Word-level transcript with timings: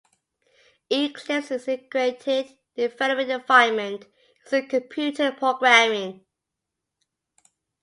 Eclipse 0.89 1.51
is 1.51 1.67
an 1.67 1.75
integrated 1.75 2.57
development 2.75 3.29
environment 3.29 4.07
used 4.45 4.53
in 4.55 4.67
computer 4.67 5.31
programming. 5.31 6.25